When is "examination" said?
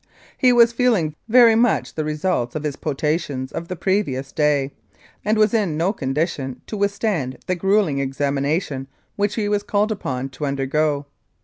7.99-8.87